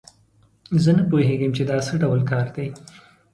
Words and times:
زه 0.83 0.91
نه 0.97 1.03
پوهیږم 1.09 1.51
چې 1.57 1.63
دا 1.69 1.77
څه 1.87 1.93
ډول 2.01 2.21
کار 2.31 2.47
ده 2.55 2.65